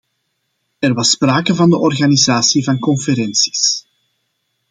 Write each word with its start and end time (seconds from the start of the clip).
Er 0.79 0.93
was 0.95 1.09
sprake 1.11 1.55
van 1.55 1.69
de 1.69 1.77
organisatie 1.77 2.63
van 2.63 2.79
conferenties. 2.79 3.87